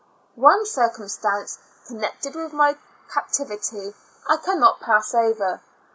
[0.33, 2.75] One circumstance connected with my
[3.13, 3.93] captivity,
[4.27, 5.61] I cannot pass over.